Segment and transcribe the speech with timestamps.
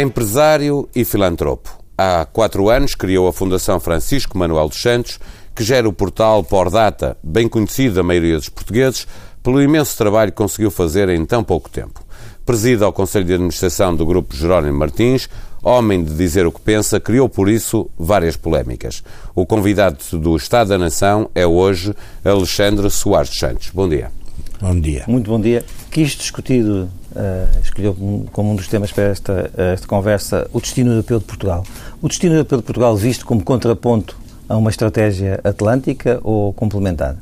[0.00, 1.76] Empresário e filantropo.
[1.96, 5.18] Há quatro anos criou a Fundação Francisco Manuel dos Santos,
[5.56, 9.08] que gera o portal Por Data, bem conhecido da maioria dos portugueses,
[9.42, 12.00] pelo imenso trabalho que conseguiu fazer em tão pouco tempo.
[12.46, 15.28] Preside ao Conselho de Administração do Grupo Jerónimo Martins,
[15.60, 19.02] homem de dizer o que pensa, criou por isso várias polémicas.
[19.34, 21.92] O convidado do Estado da Nação é hoje
[22.24, 23.70] Alexandre Soares Santos.
[23.74, 24.12] Bom dia.
[24.60, 25.04] Bom dia.
[25.08, 25.64] Muito bom dia.
[25.90, 26.64] Quis discutir,
[27.12, 27.94] uh, escolheu
[28.32, 31.64] como um dos temas para esta, esta conversa, o destino europeu de Portugal.
[32.02, 34.16] O destino europeu de Portugal visto como contraponto
[34.48, 37.16] a uma estratégia atlântica ou complementar?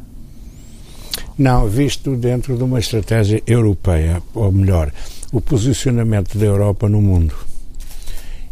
[1.39, 4.91] Não, visto dentro de uma estratégia europeia, ou melhor,
[5.33, 7.35] o posicionamento da Europa no mundo.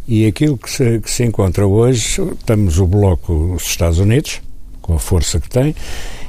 [0.07, 4.39] E aquilo que se, que se encontra hoje, temos o bloco dos Estados Unidos,
[4.81, 5.75] com a força que tem,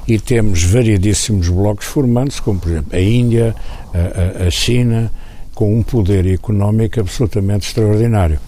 [0.07, 3.55] e temos variedíssimos blocos formando-se, como por exemplo a Índia,
[3.93, 5.11] a, a, a China,
[5.55, 8.39] com um poder económico absolutamente extraordinário.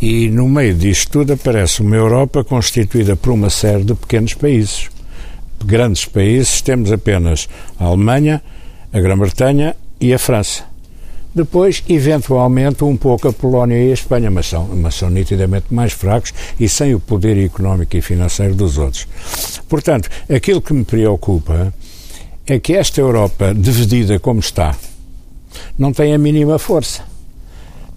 [0.00, 4.88] E no meio disto tudo aparece uma Europa constituída por uma série de pequenos países.
[5.64, 8.42] Grandes países, temos apenas a Alemanha,
[8.92, 10.69] a Grã-Bretanha e a França.
[11.34, 15.92] Depois, eventualmente, um pouco a Polónia e a Espanha, mas são, mas são nitidamente mais
[15.92, 19.06] fracos e sem o poder económico e financeiro dos outros.
[19.68, 21.72] Portanto, aquilo que me preocupa
[22.46, 24.76] é que esta Europa, dividida como está,
[25.78, 27.09] não tem a mínima força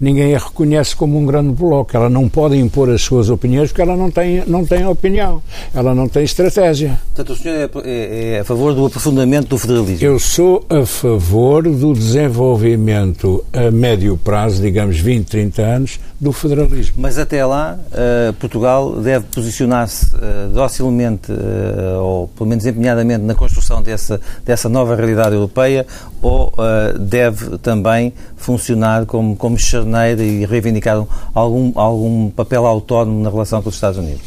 [0.04, 1.96] ninguém a reconhece como um grande bloco.
[1.96, 5.42] Ela não pode impor as suas opiniões porque ela não tem, não tem opinião,
[5.74, 7.00] ela não tem estratégia.
[7.14, 10.06] Portanto, o senhor é, é, é a favor do aprofundamento do federalismo?
[10.06, 16.94] Eu sou a favor do desenvolvimento a médio prazo, digamos 20, 30 anos, do federalismo.
[16.98, 23.34] Mas até lá, uh, Portugal deve posicionar-se uh, docilmente, uh, ou pelo menos empenhadamente, na
[23.34, 25.86] construção dessa, dessa nova realidade europeia,
[26.22, 26.52] ou
[26.98, 28.12] deve também
[28.44, 33.98] funcionar como, como charneira e reivindicar algum, algum papel autónomo na relação com os Estados
[33.98, 34.22] Unidos?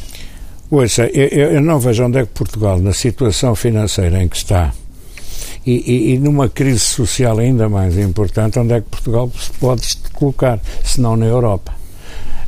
[0.70, 4.74] Ouça, eu, eu não vejo onde é que Portugal, na situação financeira em que está,
[5.66, 9.98] e, e, e, numa crise social ainda mais importante, onde é que Portugal se pode
[10.14, 11.74] colocar, se não na Europa.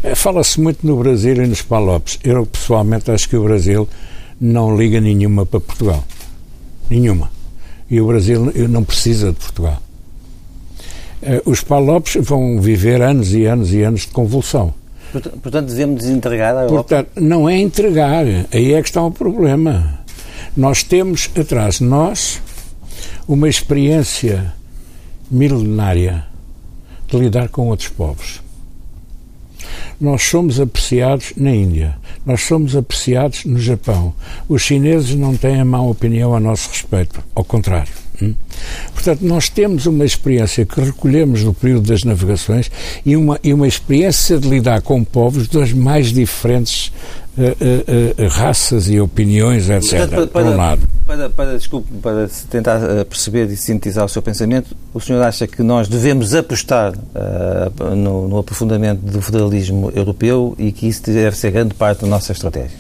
[0.02, 2.18] Eh, fala-se muito no Brasil e nos Palopes.
[2.24, 3.90] Eu, pessoalmente, acho que o Brasil
[4.40, 6.04] não liga nenhuma para Portugal.
[6.90, 7.30] Nenhuma.
[7.90, 9.82] E o Brasil não precisa de Portugal.
[11.22, 14.74] Eh, os Palopes vão viver anos e anos e anos de convulsão.
[15.42, 16.84] Portanto, devemos desentregar a Europa?
[16.84, 18.26] Portanto, não é entregar.
[18.52, 20.00] Aí é que está o problema.
[20.56, 22.42] Nós temos atrás de nós
[23.28, 24.54] uma experiência
[25.30, 26.26] milenária
[27.08, 28.42] de lidar com outros povos.
[30.00, 34.14] Nós somos apreciados na Índia, nós somos apreciados no Japão.
[34.48, 37.92] Os chineses não têm a má opinião a nosso respeito, ao contrário.
[38.22, 38.34] Hum?
[38.94, 42.70] Portanto, nós temos uma experiência que recolhemos no período das navegações
[43.06, 46.92] e uma, e uma experiência de lidar com povos das mais diferentes
[47.40, 50.08] uh, uh, raças e opiniões, etc.
[50.08, 50.82] Para, para, por um lado.
[51.06, 55.64] Para, para, desculpe, para tentar perceber e sintetizar o seu pensamento, o senhor acha que
[55.64, 56.94] nós devemos apostar
[57.96, 62.32] no, no aprofundamento do federalismo europeu e que isso deve ser grande parte da nossa
[62.32, 62.78] estratégia?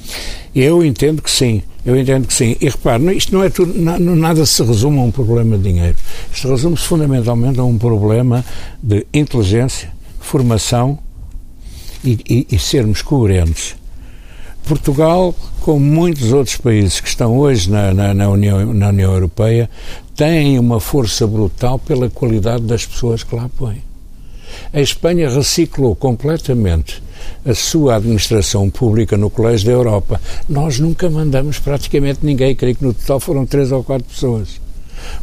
[0.53, 1.63] Eu entendo que sim.
[1.85, 2.55] Eu entendo que sim.
[2.59, 5.97] E repare, isto não é tudo, nada se resume a um problema de dinheiro.
[6.31, 8.43] Isto resume-se fundamentalmente a um problema
[8.81, 10.99] de inteligência, formação
[12.03, 13.78] e, e, e sermos coerentes.
[14.67, 19.69] Portugal, como muitos outros países que estão hoje na, na, na, União, na União Europeia,
[20.15, 23.81] tem uma força brutal pela qualidade das pessoas que lá põem.
[24.73, 27.01] A Espanha reciclou completamente
[27.45, 30.21] a sua administração pública no Colégio da Europa.
[30.47, 34.59] Nós nunca mandamos praticamente ninguém, creio que no total foram três ou quatro pessoas.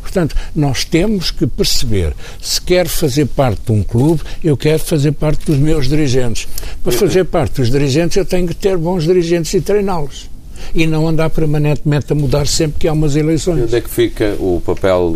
[0.01, 5.13] Portanto, nós temos que perceber se quer fazer parte de um clube, eu quero fazer
[5.13, 6.49] parte dos meus dirigentes.
[6.83, 10.36] Para fazer parte dos dirigentes, eu tenho que ter bons dirigentes e treiná-los
[10.75, 13.59] e não andar permanentemente a mudar sempre que há umas eleições.
[13.59, 15.15] E onde é que fica o papel,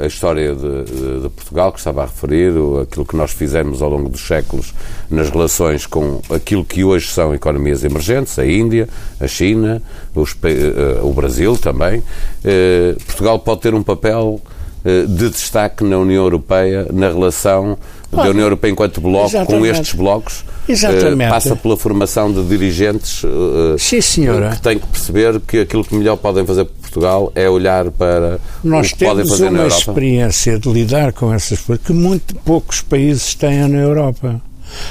[0.00, 2.52] eh, a história de, de, Portugal, que estava a referir,
[2.82, 4.72] aquilo que nós fizemos ao longo dos séculos
[5.10, 8.88] nas relações com aquilo que hoje são economias emergentes, a Índia,
[9.20, 9.82] a China,
[10.14, 12.02] os, eh, o Brasil também.
[12.44, 14.40] Eh, Portugal pode ter um papel
[14.84, 17.78] de destaque na União Europeia, na relação
[18.16, 19.58] da União Europeia enquanto bloco Exatamente.
[19.58, 21.28] com estes blocos Exatamente.
[21.28, 24.50] Uh, passa pela formação de dirigentes uh, Sim, senhora.
[24.50, 28.38] que têm que perceber que aquilo que melhor podem fazer por Portugal é olhar para
[28.62, 29.62] Nós o que podem fazer na Europa.
[29.62, 33.78] Nós temos uma experiência de lidar com essas coisas que muito poucos países têm na
[33.78, 34.40] Europa.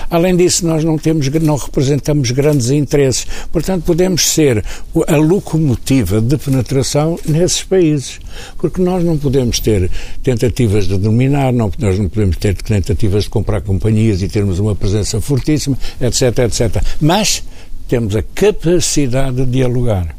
[0.10, 3.26] Além disso, nós não temos, não representamos grandes interesses.
[3.52, 4.64] Portanto, podemos ser
[5.08, 8.20] a locomotiva de penetração nesses países.
[8.58, 9.90] Porque nós não podemos ter
[10.24, 14.76] tentativas de dominar, não, nós não podemos ter tentativas de comprar companhias e termos uma
[14.76, 16.84] presença fortíssima, etc, etc.
[17.00, 17.44] Mas
[17.88, 20.16] temos a capacidade de dialogar.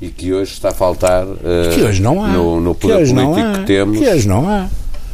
[0.00, 1.38] E que hoje está a faltar uh,
[1.74, 2.28] que hoje não há.
[2.28, 3.98] no, no poder político que temos.
[3.98, 4.68] Que hoje não há.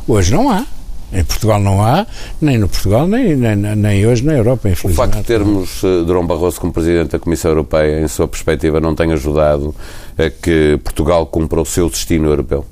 [0.08, 0.66] Hoje não há.
[1.12, 2.06] Em Portugal não há,
[2.40, 5.08] nem no Portugal, nem, nem, nem hoje na Europa, infelizmente.
[5.08, 8.80] O facto de termos uh, Durão Barroso como Presidente da Comissão Europeia, em sua perspectiva,
[8.80, 9.74] não tem ajudado
[10.16, 12.64] a que Portugal cumpra o seu destino europeu?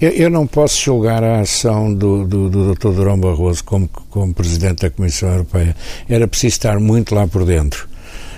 [0.00, 2.88] Eu, eu não posso julgar a ação do, do, do Dr.
[2.90, 5.74] Durão Barroso como, como Presidente da Comissão Europeia.
[6.08, 7.88] Era preciso estar muito lá por dentro.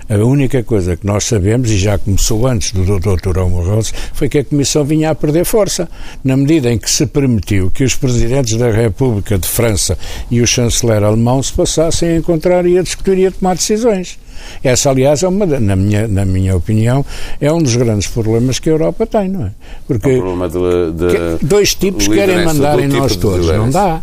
[0.08, 3.38] A única coisa que nós sabemos, e já começou antes do Dr.
[3.38, 5.88] Rose, foi que a Comissão vinha a perder força,
[6.22, 9.98] na medida em que se permitiu que os presidentes da República de França
[10.30, 14.16] e o chanceler alemão se passassem a encontrar e a discutir e a tomar decisões.
[14.62, 17.04] Essa, aliás, é uma, na, minha, na minha opinião,
[17.40, 19.50] é um dos grandes problemas que a Europa tem, não é?
[19.88, 24.02] Porque é um de, de dois tipos querem mandar em tipo nós todos, não dá.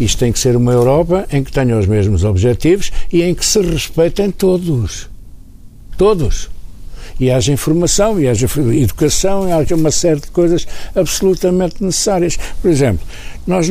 [0.00, 3.44] Isto tem que ser uma Europa em que tenham os mesmos objetivos e em que
[3.44, 5.09] se respeitem todos.
[6.00, 6.48] Todos.
[7.20, 12.38] E haja informação, e haja educação, e haja uma série de coisas absolutamente necessárias.
[12.62, 13.06] Por exemplo,
[13.46, 13.70] nós,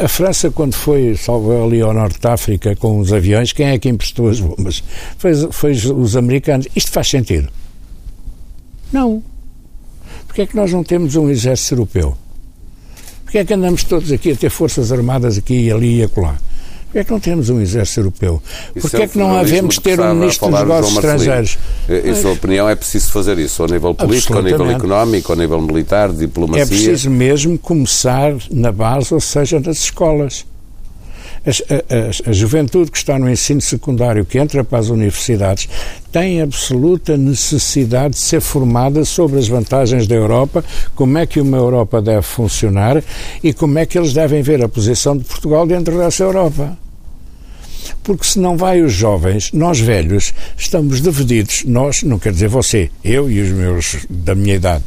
[0.00, 3.78] a França, quando foi, salvo ali ao Norte de África com os aviões, quem é
[3.80, 4.84] que emprestou as bombas?
[5.18, 6.68] Foi, foi os americanos.
[6.76, 7.48] Isto faz sentido?
[8.92, 9.20] Não.
[10.28, 12.16] Porquê é que nós não temos um exército europeu?
[13.24, 16.38] Porquê é que andamos todos aqui a ter forças armadas aqui, ali e acolá?
[16.96, 18.42] Porquê é que não temos um exército europeu?
[18.80, 21.58] Porquê é que não havemos ter um ministro dos negócios estrangeiros?
[21.90, 25.60] Em sua opinião, é preciso fazer isso, ao nível político, ao nível económico, ao nível
[25.60, 26.62] militar, diplomacia?
[26.62, 30.46] É preciso mesmo começar na base, ou seja, nas escolas.
[31.44, 35.68] A, a, a, juventude que está no ensino secundário, que entra para as universidades,
[36.10, 40.64] tem absoluta necessidade de ser formada sobre as vantagens da Europa,
[40.94, 43.04] como é que uma Europa deve funcionar
[43.44, 46.76] e como é que eles devem ver a posição de Portugal dentro dessa Europa
[48.06, 52.88] porque se não vai os jovens, nós velhos estamos divididos, nós, não quer dizer você,
[53.02, 54.84] eu e os meus da minha idade,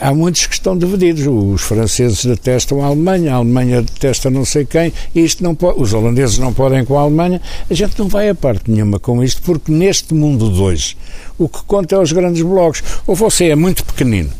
[0.00, 1.26] há muitos que estão divididos.
[1.26, 5.92] Os franceses detestam a Alemanha, a Alemanha detesta não sei quem, isto não pode, os
[5.92, 7.42] holandeses não podem com a Alemanha.
[7.68, 10.96] A gente não vai a parte nenhuma com isto, porque neste mundo de hoje
[11.36, 12.82] o que conta é os grandes blocos.
[13.06, 14.30] Ou você é muito pequenino,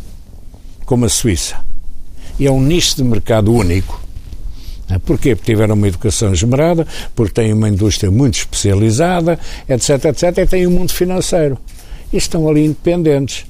[0.86, 1.56] como a Suíça,
[2.38, 4.03] e é um nicho de mercado único.
[5.04, 5.34] Porquê?
[5.34, 9.38] Porque tiveram uma educação esmerada, porque têm uma indústria muito especializada,
[9.68, 11.58] etc, etc, e têm um mundo financeiro.
[12.12, 13.46] E estão ali independentes.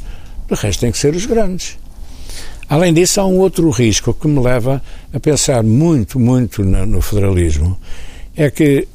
[0.50, 1.76] O resto tem que ser os grandes.
[2.68, 4.82] Além disso, há um outro risco que me leva
[5.12, 7.78] a pensar muito, muito no federalismo.
[8.36, 8.88] É que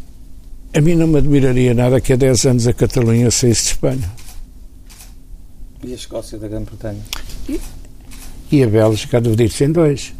[0.74, 4.12] a mim não me admiraria nada que há 10 anos a Catalunha saísse de Espanha.
[5.84, 7.02] E a Escócia da Grã-Bretanha?
[7.48, 7.60] E,
[8.52, 10.14] e, a Bélgica a dividir-se em dois.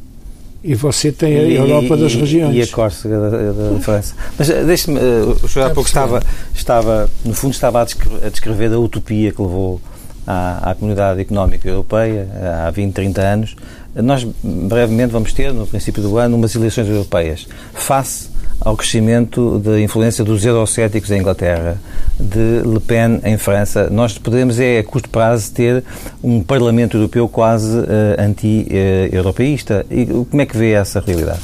[0.64, 2.56] E você tem a e, Europa das regiões.
[2.56, 4.14] E a Córcega da, da França.
[4.38, 6.22] Mas eh, deixe-me, uh, o senhor há pouco estava,
[6.54, 9.80] estava, no fundo, estava a descrever, a descrever a utopia que levou
[10.28, 12.28] à, à Comunidade Económica Europeia
[12.66, 13.56] há 20, 30 anos.
[13.96, 17.48] Nós brevemente vamos ter, no princípio do ano, umas eleições europeias.
[17.74, 18.30] Face
[18.62, 21.80] ao crescimento da influência dos eurocéticos em Inglaterra,
[22.20, 25.84] de Le Pen em França, nós poderemos, é, a curto prazo, ter
[26.24, 27.86] um Parlamento Europeu quase uh,
[28.20, 29.86] anti-europeísta.
[29.90, 31.40] E como é que vê essa realidade?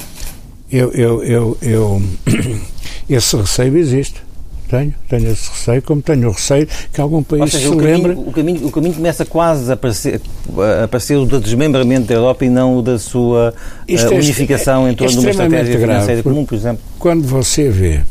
[0.72, 2.02] Eu, eu, eu, eu
[3.10, 4.25] esse receio existe.
[4.68, 8.14] Tenho, tenho esse receio, como tenho o receio que algum país seja, se o lembre...
[8.14, 10.20] Caminho, o, caminho, o caminho começa quase a aparecer,
[10.58, 13.54] a aparecer o do desmembramento da Europa e não o da sua
[13.88, 16.82] uh, unificação é, em torno de uma estratégia financeira comum, por exemplo.
[16.98, 18.02] Quando você vê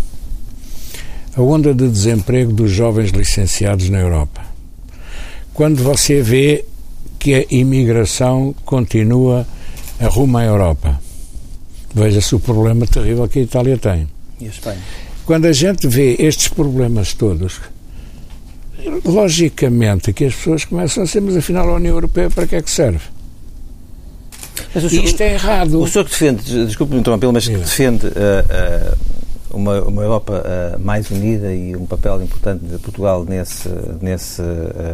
[1.37, 4.42] a onda de desemprego dos jovens licenciados na Europa,
[5.52, 6.64] quando você vê
[7.18, 9.44] que a imigração continua
[9.99, 11.00] a rumo à Europa,
[11.92, 14.08] veja-se o problema terrível que a Itália tem.
[14.40, 14.78] E a Espanha?
[15.24, 17.60] Quando a gente vê estes problemas todos,
[19.04, 22.62] logicamente que as pessoas começam a ser, mas afinal a União Europeia para que é
[22.62, 23.00] que serve?
[24.74, 25.80] Mas senhor, isto é errado.
[25.80, 30.80] O senhor que defende, desculpe-me interrompê-lo, mas que defende uh, uh, uma, uma Europa uh,
[30.80, 33.68] mais unida e um papel importante de Portugal nesse,
[34.02, 34.42] nesse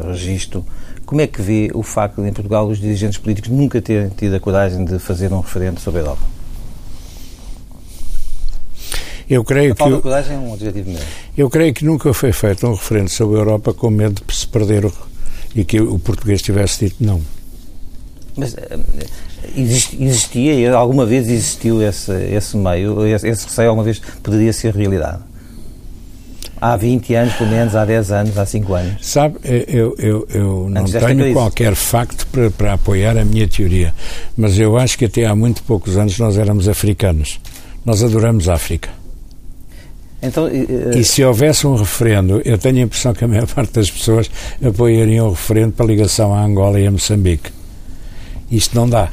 [0.06, 0.64] registro,
[1.04, 4.36] como é que vê o facto de em Portugal os dirigentes políticos nunca terem tido
[4.36, 6.39] a coragem de fazer um referendo sobre a Europa?
[9.30, 9.82] Eu creio que.
[9.82, 11.06] é um objetivo mesmo.
[11.38, 14.44] Eu creio que nunca foi feito um referendo sobre a Europa com medo de se
[14.44, 14.92] perder o,
[15.54, 17.20] e que o português tivesse dito não.
[18.36, 18.78] Mas eh,
[19.56, 25.22] existia, alguma vez existiu esse, esse meio, esse, esse receio alguma vez poderia ser realidade?
[26.60, 29.06] Há 20 anos, pelo menos, há 10 anos, há 5 anos.
[29.06, 33.94] Sabe, eu, eu, eu não tenho qualquer facto para, para apoiar a minha teoria,
[34.36, 37.40] mas eu acho que até há muito poucos anos nós éramos africanos.
[37.82, 38.99] Nós adoramos a África.
[40.22, 40.98] Então, uh...
[40.98, 44.30] E se houvesse um referendo, eu tenho a impressão que a maior parte das pessoas
[44.62, 47.50] apoiariam o referendo para a ligação à Angola e a Moçambique.
[48.50, 49.10] Isto não dá.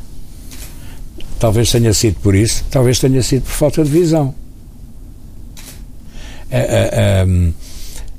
[1.40, 4.34] Talvez tenha sido por isso, talvez tenha sido por falta de visão.
[6.48, 7.54] Uh,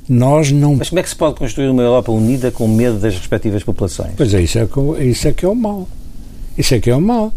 [0.07, 0.75] nós não...
[0.75, 4.13] Mas como é que se pode construir uma Europa unida com medo das respectivas populações?
[4.15, 4.67] Pois é, isso é,
[5.03, 5.87] isso é que é o mal.
[6.57, 7.33] Isso é que é o mal.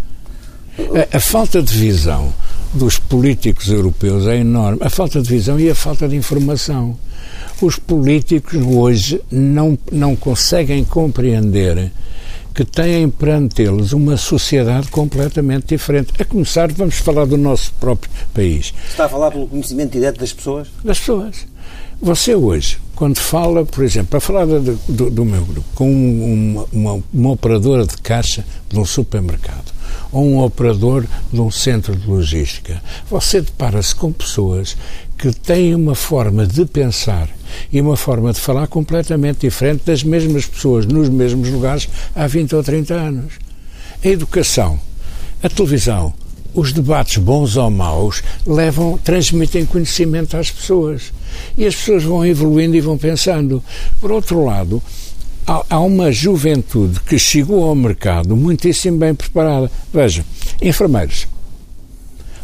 [1.13, 2.33] A, a falta de visão
[2.73, 4.79] dos políticos europeus é enorme.
[4.83, 6.97] A falta de visão e a falta de informação.
[7.61, 11.93] Os políticos hoje não, não conseguem compreender
[12.55, 16.13] que têm perante eles uma sociedade completamente diferente.
[16.19, 18.75] A começar, vamos falar do nosso próprio país.
[18.89, 20.69] Está a falar pelo conhecimento direto das pessoas?
[20.85, 21.47] Das pessoas.
[22.01, 26.67] Você hoje, quando fala, por exemplo, para falar do, do, do meu grupo, com uma,
[26.73, 29.73] uma, uma operadora de caixa de um supermercado,
[30.11, 34.77] ou um operador de um centro de logística, você depara-se com pessoas
[35.17, 37.29] que têm uma forma de pensar
[37.73, 42.55] e uma forma de falar completamente diferente das mesmas pessoas nos mesmos lugares há 20
[42.57, 43.35] ou 30 anos.
[44.05, 44.81] A educação,
[45.43, 46.13] a televisão,
[46.55, 51.13] os debates bons ou maus levam, transmitem conhecimento às pessoas.
[51.57, 53.63] E as pessoas vão evoluindo e vão pensando.
[54.01, 54.83] Por outro lado,
[55.47, 59.71] há, uma juventude que chegou ao mercado muitíssimo bem preparada.
[59.93, 60.25] Veja,
[60.61, 61.27] enfermeiros.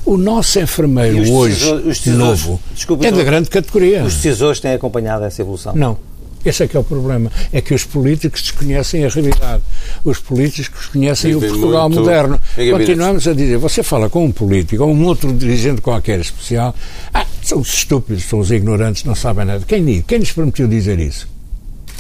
[0.05, 1.67] O nosso enfermeiro hoje,
[2.07, 4.05] novo, Desculpa, é da grande categoria.
[4.05, 5.75] Os decisores têm acompanhado essa evolução?
[5.75, 5.99] Não.
[6.45, 7.31] Esse é que é o problema.
[7.53, 9.63] É que os políticos desconhecem a realidade.
[10.05, 12.41] Os políticos conhecem o Portugal moderno.
[12.73, 16.75] Continuamos a dizer, você fala com um político ou um outro dirigente qualquer especial,
[17.13, 19.65] ah, são os estúpidos, são os ignorantes, não sabem nada.
[19.67, 21.29] Quem, quem lhes permitiu dizer isso?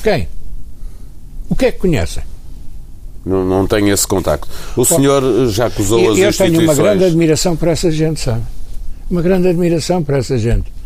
[0.02, 0.28] Quem?
[1.48, 2.22] O que é que conhecem?
[3.24, 4.48] Não, não tenho esse contacto.
[4.76, 6.52] O senhor já acusou eu, as eu instituições...
[6.52, 8.42] Eu tenho uma grande admiração para essa gente, sabe?
[9.10, 10.78] Uma grande admiração para essa gente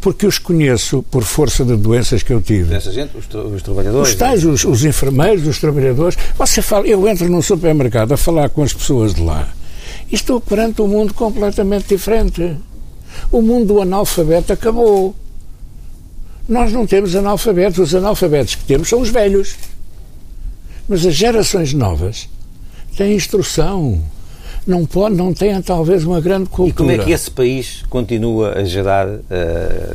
[0.00, 2.74] porque os conheço por força de doenças que eu tive.
[2.74, 4.10] Essa gente, os, os trabalhadores?
[4.10, 6.18] Os tais, os, os, enfermeiros, os trabalhadores.
[6.36, 9.48] Você fala, eu entro num supermercado a falar com as pessoas de lá
[10.10, 12.56] e estou perante um mundo completamente diferente.
[13.30, 15.14] O mundo do analfabeto acabou.
[16.48, 17.78] Nós não temos analfabetos.
[17.78, 19.54] Os analfabetos que temos são os velhos.
[20.92, 22.28] Mas as gerações novas
[22.98, 23.98] têm instrução
[24.66, 26.68] não, pode, não têm talvez uma grande cultura.
[26.68, 29.20] E como é que esse país continua a gerar uh,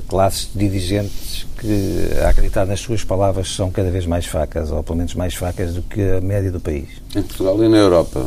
[0.07, 4.97] classes dirigentes que, a acreditar nas suas palavras, são cada vez mais fracas, ou pelo
[4.97, 6.87] menos mais fracas do que a média do país?
[7.15, 8.25] Em Portugal e na Europa?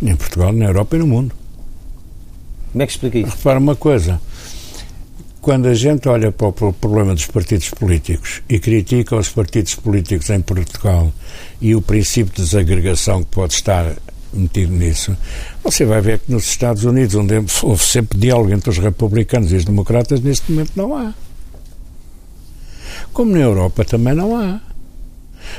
[0.00, 1.34] Em Portugal, na Europa e no mundo.
[2.70, 3.36] Como é que explica isso?
[3.36, 4.20] Repara uma coisa.
[5.46, 10.28] Quando a gente olha para o problema dos partidos políticos e critica os partidos políticos
[10.28, 11.12] em Portugal
[11.60, 13.94] e o princípio de desagregação que pode estar
[14.32, 15.16] metido nisso,
[15.62, 19.54] você vai ver que nos Estados Unidos, onde houve sempre diálogo entre os republicanos e
[19.54, 21.14] os democratas, neste momento não há.
[23.12, 24.60] Como na Europa também não há.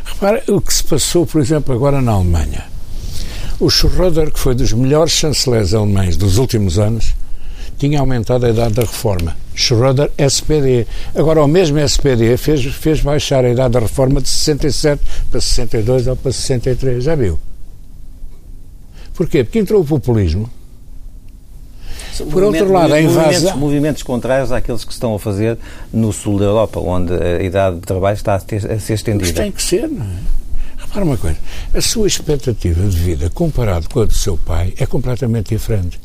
[0.03, 2.65] Repara o que se passou, por exemplo, agora na Alemanha.
[3.57, 7.13] O Schröder, que foi dos melhores chanceleres alemães dos últimos anos,
[7.77, 9.35] tinha aumentado a idade da reforma.
[9.55, 10.87] Schröder, SPD.
[11.15, 16.07] Agora, o mesmo SPD fez, fez baixar a idade da reforma de 67 para 62
[16.07, 17.03] ou para 63.
[17.03, 17.39] Já viu?
[19.13, 19.43] Porquê?
[19.43, 20.49] Porque entrou o populismo.
[22.31, 23.25] Por outro lado, a invasão...
[23.25, 25.57] Movimentos, movimentos, contrários àqueles que estão a fazer
[25.93, 29.25] no sul da Europa, onde a idade de trabalho está a, ter, a ser estendida.
[29.25, 30.17] Mas tem que ser, não é?
[30.77, 31.37] Repara uma coisa,
[31.73, 35.99] a sua expectativa de vida comparado com a do seu pai é completamente diferente.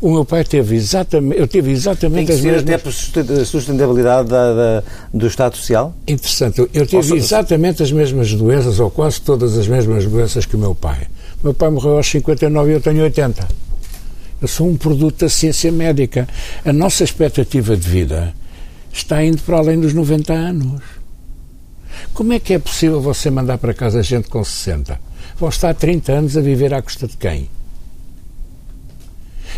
[0.00, 2.62] O meu pai teve exatamente, eu tive exatamente Tem que as mesmas...
[2.62, 5.94] até a sustentabilidade da, da, do Estado Social?
[6.08, 6.66] Interessante.
[6.72, 10.74] Eu tive exatamente as mesmas doenças, ou quase todas as mesmas doenças que o meu
[10.74, 11.06] pai.
[11.44, 13.46] Meu pai morreu aos 59 e eu tenho 80.
[14.40, 16.26] Eu sou um produto da ciência médica.
[16.64, 18.32] A nossa expectativa de vida
[18.90, 20.80] está indo para além dos 90 anos.
[22.14, 24.98] Como é que é possível você mandar para casa gente com 60?
[25.38, 27.50] Vão estar 30 anos a viver à custa de quem?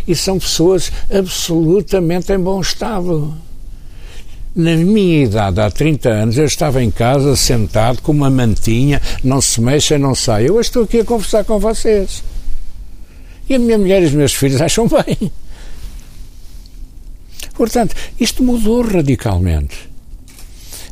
[0.07, 3.35] E são pessoas absolutamente em bom estado.
[4.55, 9.41] Na minha idade, há 30 anos, eu estava em casa, sentado, com uma mantinha, não
[9.41, 10.49] se mexa, não sai.
[10.49, 12.23] Eu estou aqui a conversar com vocês.
[13.49, 15.33] E a minha mulher e os meus filhos acham bem.
[17.55, 19.92] Portanto, isto mudou radicalmente.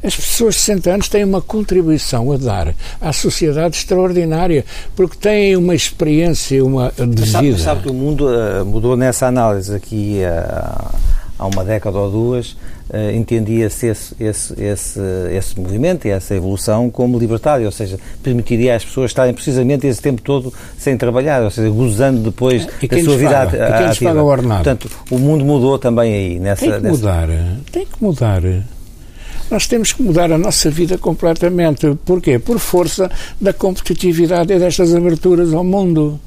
[0.02, 4.64] As pessoas de 60 anos têm uma contribuição a dar à sociedade extraordinária,
[4.96, 7.58] porque têm uma experiência uma de sabe, vida.
[7.58, 10.98] Sabe que o mundo uh, mudou nessa análise aqui uh,
[11.38, 12.52] há uma década ou duas,
[12.88, 15.00] uh, entendia-se esse, esse, esse,
[15.32, 20.00] esse movimento e essa evolução como libertário, ou seja, permitiria às pessoas estarem precisamente esse
[20.00, 23.68] tempo todo sem trabalhar, ou seja, gozando depois da sua vida paga?
[23.68, 24.64] E quem lhes paga o ordenado?
[24.64, 26.38] Portanto, o mundo mudou também aí.
[26.38, 26.96] Nessa, tem que nessa...
[26.96, 27.28] mudar,
[27.70, 28.42] tem que mudar.
[29.50, 31.98] Nós temos que mudar a nossa vida completamente.
[32.04, 32.38] Porquê?
[32.38, 36.20] Por força da competitividade e destas aberturas ao mundo.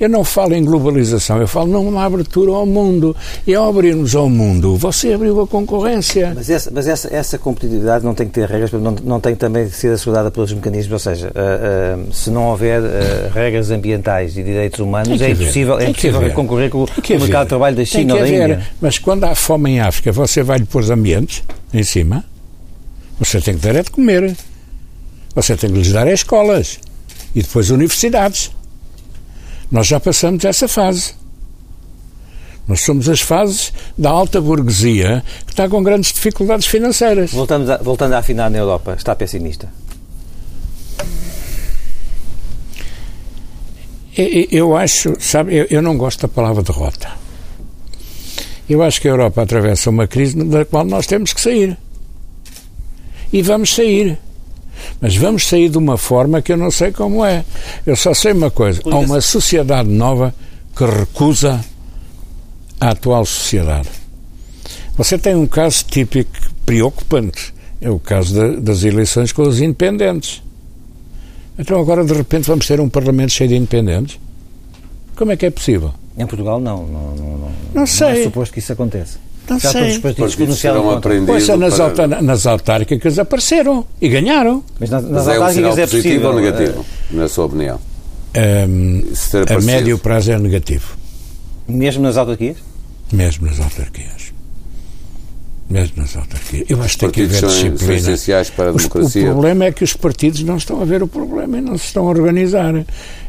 [0.00, 3.16] Eu não falo em globalização, eu falo numa abertura ao mundo.
[3.44, 6.32] E ao abrirmos ao mundo, você abriu a concorrência.
[6.36, 9.68] Mas essa, mas essa, essa competitividade não tem que ter regras, não, não tem também
[9.68, 10.92] que ser assegurada pelos mecanismos.
[10.92, 12.84] Ou seja, uh, uh, se não houver uh,
[13.34, 17.48] regras ambientais e direitos humanos, é impossível, é impossível concorrer com, com o mercado de
[17.48, 18.62] trabalho da China ou da Índia.
[18.80, 21.42] Mas quando há fome em África, você vai lhe pôr ambientes
[21.74, 22.24] em cima?
[23.18, 24.36] Você tem que dar é de comer.
[25.34, 26.78] Você tem que lhes dar é escolas.
[27.34, 28.50] E depois universidades.
[29.70, 31.14] Nós já passamos essa fase.
[32.66, 37.32] Nós somos as fases da alta burguesia que está com grandes dificuldades financeiras.
[37.32, 39.68] Voltamos a, voltando a afinar na Europa, está pessimista?
[44.50, 47.08] Eu acho, sabe, eu, eu não gosto da palavra derrota.
[48.68, 51.78] Eu acho que a Europa atravessa uma crise da qual nós temos que sair.
[53.32, 54.18] E vamos sair.
[55.00, 57.44] Mas vamos sair de uma forma que eu não sei como é.
[57.84, 60.34] Eu só sei uma coisa: há uma sociedade nova
[60.76, 61.64] que recusa
[62.80, 63.88] a atual sociedade.
[64.96, 66.30] Você tem um caso típico
[66.64, 67.54] preocupante.
[67.80, 70.42] É o caso de, das eleições com os independentes.
[71.58, 74.18] Então agora de repente vamos ter um Parlamento cheio de independentes?
[75.16, 75.92] Como é que é possível?
[76.16, 76.86] Em Portugal não.
[76.86, 78.08] Não, não, não, não sei.
[78.08, 79.18] Não é suposto que isso aconteça.
[79.48, 79.80] Não Já sei.
[79.80, 82.20] todos os partidos pronunciaram aprendido Pois, nas, para...
[82.22, 84.62] nas autárquicas apareceram e ganharam.
[84.78, 86.28] Mas nas, nas Mas é um sinal autárquicas é positivo possível.
[86.30, 87.80] ou negativo, na sua opinião?
[88.36, 90.96] Um, ter a médio prazo é negativo.
[91.66, 92.56] Mesmo nas autarquias?
[93.12, 94.32] Mesmo nas autarquias.
[95.70, 96.64] Mesmo nas autarquias.
[96.70, 97.94] Eu acho que tem que haver disciplina.
[97.94, 99.22] essenciais para a Os- democracia.
[99.22, 101.84] O problema é que os partidos não estão a ver o problema e não se
[101.86, 102.74] estão a organizar.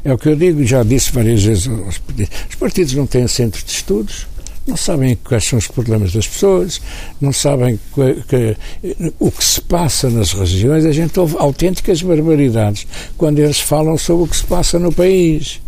[0.05, 2.31] É o que eu digo, já disse várias vezes aos partidos.
[2.49, 4.25] Os partidos não têm centros de estudos,
[4.69, 6.79] não sabem quais são os problemas das pessoas,
[7.19, 10.85] não sabem que- que- o que se passa nas regiões.
[10.85, 12.85] A gente ouve autênticas barbaridades
[13.17, 15.59] quando eles falam sobre o que se passa no país.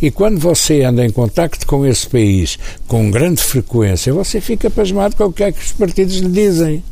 [0.00, 5.16] E quando você anda em contacto com esse país com grande frequência, você fica pasmado
[5.16, 6.84] com o que é que os partidos lhe dizem.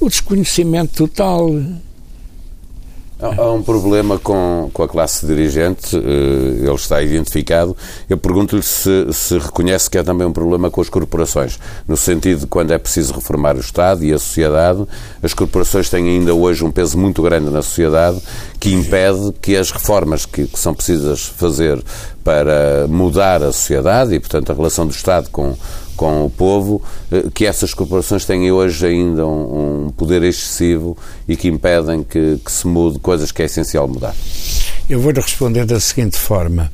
[0.00, 1.48] O desconhecimento total.
[3.22, 7.76] Há há um problema com, com a classe dirigente, eh, ele está identificado.
[8.10, 11.56] Eu pergunto-lhe se, se reconhece que é também um problema com as corporações,
[11.86, 14.84] no sentido de quando é preciso reformar o Estado e a sociedade,
[15.22, 18.20] as corporações têm ainda hoje um peso muito grande na sociedade
[18.58, 21.80] que impede que as reformas que, que são precisas fazer
[22.24, 25.56] para mudar a sociedade e, portanto, a relação do Estado com,
[25.96, 30.96] com o povo, eh, que essas corporações têm hoje ainda um, um poder excessivo
[31.28, 34.14] e que impedem que, que se mude coisas que é essencial mudar.
[34.88, 36.70] Eu vou-lhe responder da seguinte forma.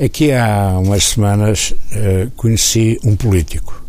[0.00, 3.82] Aqui há umas semanas eh, conheci um político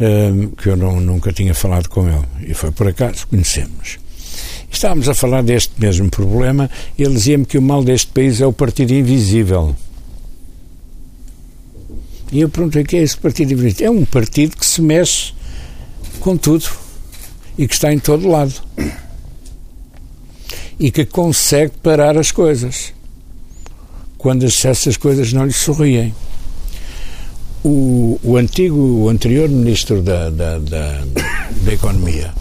[0.00, 3.98] eh, que eu não- nunca tinha falado com ele e foi por acaso conhecemos.
[4.70, 8.46] Estávamos a falar deste mesmo problema e ele dizia-me que o mal deste país é
[8.46, 9.76] o partido invisível.
[12.32, 13.86] E eu perguntei o que é esse partido invisível?
[13.86, 15.32] É um partido que se mexe
[16.20, 16.64] com tudo
[17.58, 18.54] e que está em todo lado
[20.80, 22.92] e que consegue parar as coisas
[24.16, 26.14] quando as- essas coisas não lhe sorriem.
[27.64, 31.04] O, o antigo, o anterior ministro da, da, da,
[31.62, 32.32] da Economia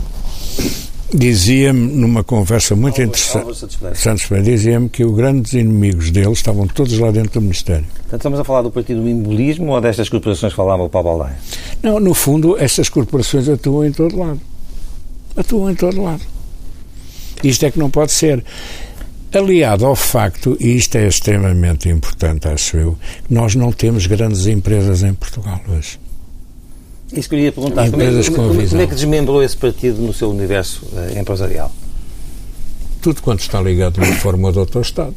[1.13, 4.51] dizia-me numa conversa muito interessante, Santos Pereira.
[4.51, 7.85] Dizia-me que os grandes inimigos dele estavam todos lá dentro do Ministério.
[7.93, 11.37] Portanto, estamos a falar do partido immobilismo ou destas corporações que falava o Paulo Baldaia?
[11.83, 14.41] Não, no fundo, essas corporações atuam em todo lado.
[15.35, 16.21] Atuam em todo lado.
[17.43, 18.43] Isto é que não pode ser.
[19.33, 22.97] Aliado ao facto, e isto é extremamente importante, acho eu,
[23.29, 26.00] nós não temos grandes empresas em Portugal hoje.
[27.13, 27.89] Isso que eu ia perguntar.
[27.91, 31.71] Como é, como- como é que desmembrou esse partido no seu universo eh, empresarial?
[33.01, 35.15] Tudo quanto está ligado a uma forma ou de outro ao Estado.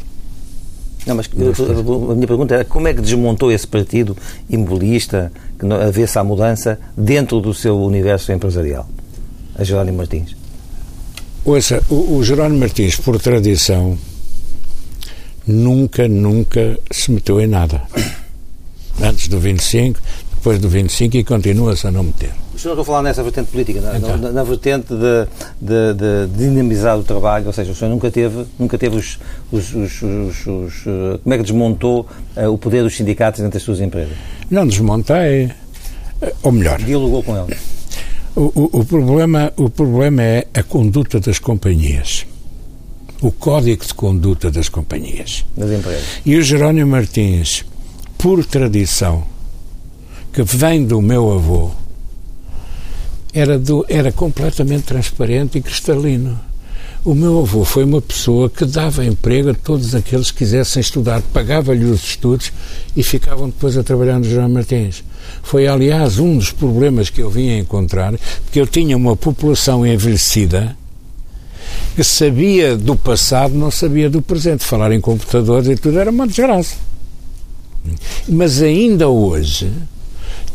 [1.06, 4.16] Não, mas eu- a minha pergunta era como é que desmontou esse partido
[4.48, 8.88] immobilista, que avesse à mudança, dentro do seu universo empresarial?
[9.54, 10.34] A Jerónimo Martins.
[11.44, 13.98] Ouça, o, o Jerónimo Martins, por tradição,
[15.46, 17.82] nunca, nunca se meteu em nada.
[19.00, 20.00] Antes do 25,
[20.44, 22.30] depois do 25 e continua-se a não meter.
[22.54, 24.14] O senhor a falar nessa vertente política, na, então.
[24.18, 25.26] na, na vertente de,
[25.58, 29.18] de, de, dinamizar o trabalho, ou seja, o senhor nunca teve, nunca teve os,
[29.50, 30.82] os, os, os
[31.22, 34.12] como é que desmontou uh, o poder dos sindicatos dentro das suas empresas?
[34.50, 35.50] Não desmontei,
[36.42, 36.78] ou melhor...
[36.78, 37.58] Dialogou com eles?
[38.36, 42.26] O, o, o, problema, o problema é a conduta das companhias.
[43.22, 45.46] O código de conduta das companhias.
[45.56, 46.04] Das empresas.
[46.26, 47.64] E o Jerónimo Martins,
[48.18, 49.32] por tradição,
[50.34, 51.70] que vem do meu avô,
[53.32, 56.36] era, do, era completamente transparente e cristalino.
[57.04, 61.22] O meu avô foi uma pessoa que dava emprego a todos aqueles que quisessem estudar,
[61.32, 62.50] pagava-lhe os estudos
[62.96, 65.04] e ficavam depois a trabalhar no Jerónimo Martins.
[65.40, 68.12] Foi, aliás, um dos problemas que eu vim a encontrar,
[68.44, 70.76] porque eu tinha uma população envelhecida
[71.94, 74.64] que sabia do passado, não sabia do presente.
[74.64, 76.74] Falar em computadores e tudo era uma desgraça.
[78.26, 79.70] Mas ainda hoje,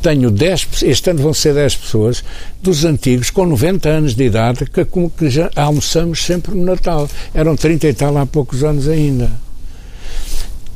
[0.02, 2.24] tenho 10, este ano vão ser 10 pessoas
[2.62, 7.10] dos antigos com 90 anos de idade que, que já almoçamos sempre no Natal.
[7.34, 9.30] Eram 30 e tal há poucos anos ainda.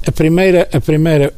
[0.06, 1.34] A primeira, a primeira,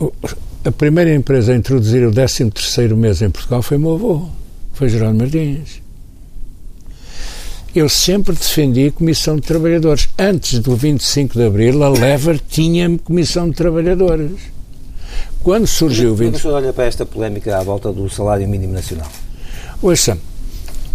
[0.64, 4.28] a primeira empresa a introduzir o 13 terceiro mês em Portugal foi meu avô,
[4.74, 5.82] foi Geraldo Martins.
[7.76, 10.08] Eu sempre defendi a Comissão de Trabalhadores.
[10.18, 14.55] Antes do 25 de Abril, a Lever tinha Comissão de Trabalhadores
[15.46, 16.26] quando surgiu o 20...
[16.26, 19.08] Como é o senhor olha para esta polémica à volta do salário mínimo nacional?
[19.80, 20.18] Ouça,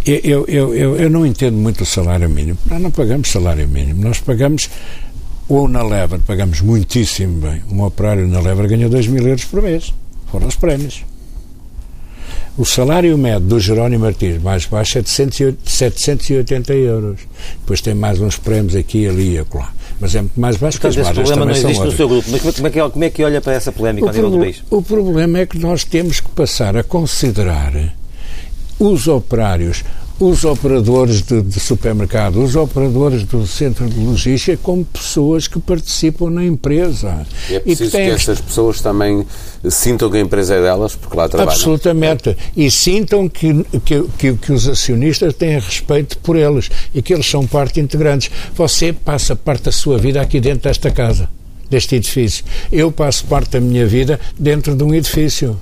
[0.05, 2.57] eu, eu, eu, eu não entendo muito o salário mínimo.
[2.65, 4.03] Nós não pagamos salário mínimo.
[4.03, 4.69] Nós pagamos,
[5.47, 7.63] ou na Lever, pagamos muitíssimo bem.
[7.71, 9.93] Um operário na Lever ganha 2 mil euros por mês.
[10.29, 11.05] Foram os prémios.
[12.57, 17.21] O salário médio do Jerónimo Martins mais baixo é de 780 euros.
[17.61, 20.95] Depois tem mais uns prémios aqui, ali e acolá mas é muito mais baixo Portanto,
[20.95, 22.27] que as esse problema não existe no seu grupo.
[22.31, 24.63] Mas como é, que, como é que olha para essa polémica a nível do país?
[24.71, 27.71] O problema é que nós temos que passar a considerar
[28.79, 29.83] os operários,
[30.25, 36.29] os operadores de, de, supermercado, os operadores do centro de logística como pessoas que participam
[36.29, 37.25] na empresa.
[37.49, 39.25] E é preciso e que, que essas pessoas também
[39.67, 41.51] sintam que a empresa é delas, porque lá trabalham.
[41.51, 42.37] Absolutamente.
[42.55, 47.25] E sintam que, que, que, que os acionistas têm respeito por eles e que eles
[47.25, 48.29] são parte integrantes.
[48.55, 51.27] Você passa parte da sua vida aqui dentro desta casa,
[51.67, 52.45] deste edifício.
[52.71, 55.57] Eu passo parte da minha vida dentro de um edifício.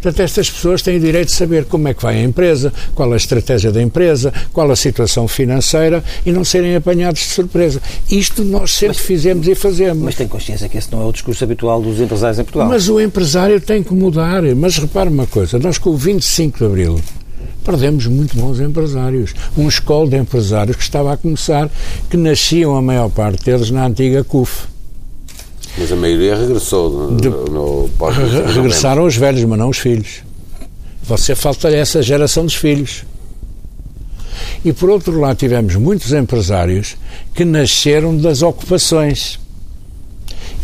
[0.00, 3.12] Portanto, estas pessoas têm o direito de saber como é que vai a empresa, qual
[3.12, 7.80] a estratégia da empresa, qual a situação financeira e não serem apanhados de surpresa.
[8.10, 10.02] Isto nós sempre mas, fizemos e fazemos.
[10.02, 12.68] Mas tem consciência que esse não é o discurso habitual dos empresários em Portugal.
[12.68, 14.42] Mas o empresário tem que mudar.
[14.56, 17.00] Mas repare uma coisa, nós com o 25 de Abril
[17.64, 19.34] perdemos muito bons empresários.
[19.56, 21.70] Um escola de empresários que estava a começar,
[22.10, 24.71] que nasciam a maior parte deles na antiga CUF.
[25.78, 27.90] Mas a maioria regressou no, de, no
[28.54, 30.22] Regressaram os velhos, mas não os filhos.
[31.02, 33.04] Você falta-lhe essa geração dos filhos.
[34.64, 36.96] E por outro lado, tivemos muitos empresários
[37.34, 39.40] que nasceram das ocupações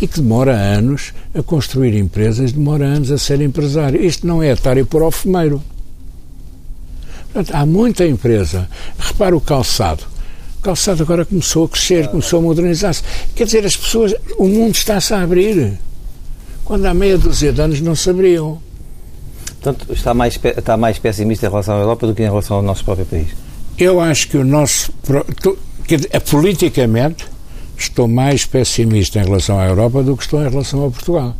[0.00, 4.04] e que demora anos a construir empresas, demora anos a ser empresário.
[4.04, 5.62] Isto não é atário para o fumeiro.
[7.32, 8.68] Portanto, há muita empresa.
[8.98, 10.04] Repara o calçado
[10.62, 13.02] calçado agora começou a crescer, começou a modernizar-se.
[13.34, 15.78] Quer dizer, as pessoas, o mundo está-se a abrir.
[16.64, 18.60] Quando há meia dúzia de anos não se abriam.
[19.60, 22.62] Portanto, está mais, está mais pessimista em relação à Europa do que em relação ao
[22.62, 23.28] nosso próprio país?
[23.78, 24.92] Eu acho que o nosso.
[25.86, 25.98] Que,
[26.30, 27.26] politicamente,
[27.76, 31.34] estou mais pessimista em relação à Europa do que estou em relação a Portugal.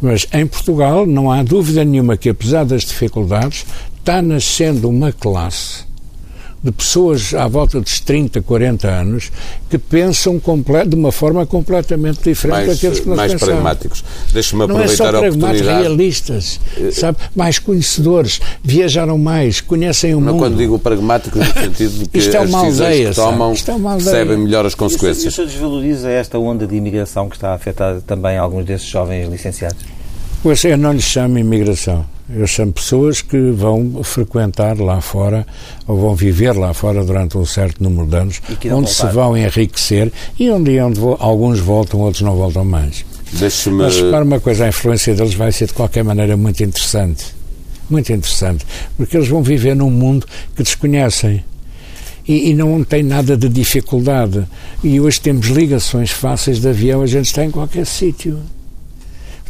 [0.00, 3.64] Mas em Portugal não há dúvida nenhuma que, apesar das dificuldades,
[3.98, 5.84] está nascendo uma classe
[6.62, 9.32] de pessoas à volta dos 30, 40 anos
[9.68, 10.40] que pensam
[10.88, 13.54] de uma forma completamente diferente mais, daqueles que nós mais pensamos.
[13.54, 14.04] pragmáticos.
[14.32, 16.60] Deixe-me aproveitar Não é só pragmáticos, realistas,
[16.92, 17.18] sabe?
[17.34, 20.40] Mais conhecedores, viajaram mais, conhecem o Não mundo.
[20.40, 23.94] quando digo pragmáticos no sentido de que Isto é as decisões aldeia, que tomam é
[23.96, 25.24] percebem melhor as consequências.
[25.24, 28.86] E o senhor desvaloriza esta onda de imigração que está a afetar também alguns desses
[28.86, 29.78] jovens licenciados?
[30.42, 32.04] Pois eu não lhe chamo imigração.
[32.30, 35.46] Eu chamo pessoas que vão frequentar lá fora
[35.86, 38.88] ou vão viver lá fora durante um certo número de anos, onde voltar.
[38.88, 43.04] se vão enriquecer e onde, onde alguns voltam, outros não voltam mais.
[43.86, 47.34] Mas repara uma coisa, a influência deles vai ser de qualquer maneira muito interessante.
[47.90, 48.64] Muito interessante.
[48.96, 51.44] Porque eles vão viver num mundo que desconhecem.
[52.26, 54.46] E, e, não tem nada de dificuldade.
[54.82, 58.38] E hoje temos ligações fáceis de avião, a gente está em qualquer sítio.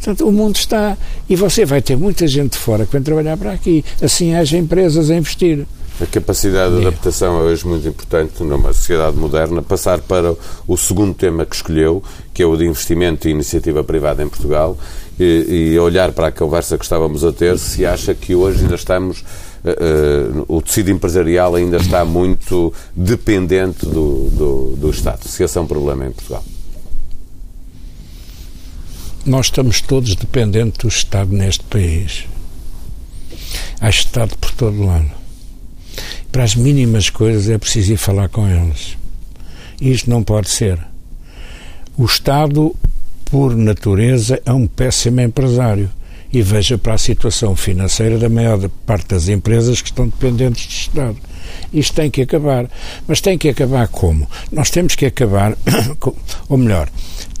[0.03, 0.97] Portanto, o mundo está.
[1.29, 3.85] E você vai ter muita gente de fora que vem trabalhar para aqui.
[4.01, 5.65] Assim haja empresas a investir.
[6.01, 9.61] A capacidade de adaptação é hoje muito importante numa sociedade moderna.
[9.61, 10.35] Passar para
[10.67, 14.77] o segundo tema que escolheu, que é o de investimento e iniciativa privada em Portugal,
[15.17, 18.75] e, e olhar para a conversa que estávamos a ter, se acha que hoje ainda
[18.75, 19.23] estamos
[19.63, 25.61] Uh, o tecido empresarial ainda está muito dependente do, do, do, Estado, se esse é
[25.61, 26.43] um problema em Portugal.
[29.25, 32.25] Nós estamos todos dependentes do Estado neste país.
[33.79, 35.09] Há Estado por todo lado.
[36.29, 38.97] Para as mínimas coisas é preciso ir falar com eles.
[39.79, 40.77] Isto não pode ser.
[41.97, 42.75] O Estado,
[43.23, 45.89] por natureza, é um péssimo empresário
[46.31, 50.71] e veja para a situação financeira da maior parte das empresas que estão dependentes do
[50.71, 51.17] Estado.
[51.71, 52.69] Isto tem que acabar.
[53.07, 54.29] Mas tem que acabar como?
[54.51, 55.57] Nós temos que acabar,
[56.49, 56.89] ou melhor,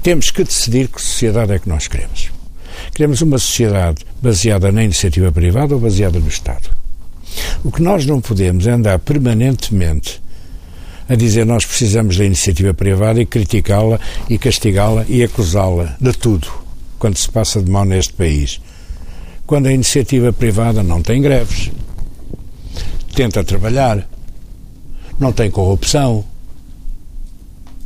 [0.03, 2.31] temos que decidir que sociedade é que nós queremos.
[2.93, 6.69] Queremos uma sociedade baseada na iniciativa privada ou baseada no Estado.
[7.63, 10.21] O que nós não podemos é andar permanentemente
[11.09, 16.47] a dizer nós precisamos da iniciativa privada e criticá-la e castigá-la e acusá-la de tudo
[16.99, 18.61] quando se passa de mal neste país
[19.45, 21.69] quando a iniciativa privada não tem greves,
[23.13, 24.07] tenta trabalhar,
[25.19, 26.23] não tem corrupção.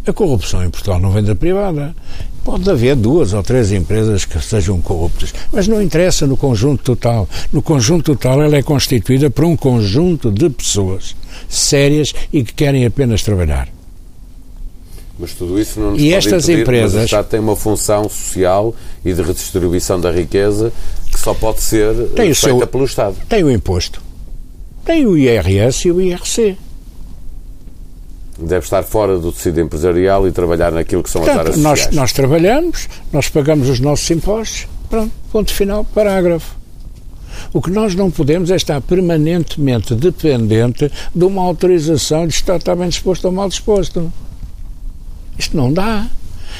[0.07, 1.93] A corrupção em Portugal não vem da privada.
[2.45, 7.27] Pode haver duas ou três empresas que sejam corruptas, mas não interessa no conjunto total.
[7.51, 11.13] No conjunto total, ela é constituída por um conjunto de pessoas
[11.49, 13.67] sérias e que querem apenas trabalhar.
[15.19, 18.03] Mas tudo isso não nos e estas impedir, empresas mas o Estado tem uma função
[18.03, 20.71] social e de redistribuição da riqueza
[21.11, 23.17] que só pode ser feita seu, pelo Estado.
[23.27, 24.01] Tem o imposto.
[24.85, 26.57] Tem o IRS e o IRC.
[28.39, 31.79] Deve estar fora do tecido empresarial e trabalhar naquilo que são Portanto, as áreas nós,
[31.79, 31.95] sociais.
[31.95, 36.55] Nós trabalhamos, nós pagamos os nossos impostos, pronto, ponto final, parágrafo.
[37.53, 42.75] O que nós não podemos é estar permanentemente dependente de uma autorização de estar, estar
[42.75, 44.11] bem disposto ou mal disposto.
[45.37, 46.07] Isto não dá.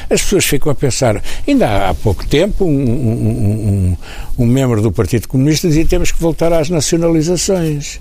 [0.09, 1.21] As pessoas ficam a pensar.
[1.47, 3.97] Ainda há pouco tempo, um, um,
[4.37, 7.99] um, um membro do Partido Comunista dizia que temos que voltar às nacionalizações.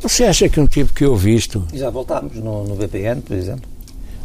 [0.00, 1.64] Você acha que um tipo que ouve isto.
[1.72, 3.68] E já voltámos no, no BPN, por exemplo.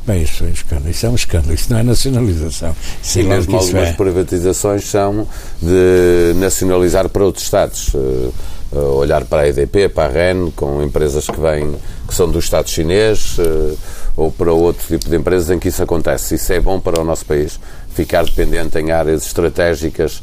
[0.08, 0.90] Bem, isso é um escândalo.
[0.90, 1.54] Isso é um escândalo.
[1.54, 2.76] Isso não é nacionalização.
[3.02, 3.94] Sim, mesmo algumas é.
[3.94, 5.28] privatizações são
[5.62, 7.94] de nacionalizar para outros Estados.
[7.94, 8.32] Uh,
[8.72, 11.76] olhar para a EDP, para a REN, com empresas que vêm,
[12.08, 13.38] que são do Estado chinês.
[13.38, 13.78] Uh,
[14.16, 16.36] ou para outro tipo de empresas em que isso acontece.
[16.36, 17.60] Isso é bom para o nosso país,
[17.94, 20.22] ficar dependente em áreas estratégicas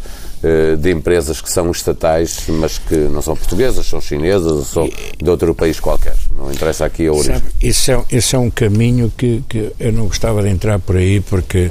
[0.80, 4.90] de empresas que são estatais, mas que não são portuguesas, são chinesas ou são
[5.22, 6.16] de outro país qualquer.
[6.36, 7.40] Não interessa aqui a origem.
[7.60, 11.20] Isso é, isso é um caminho que, que eu não gostava de entrar por aí,
[11.20, 11.70] porque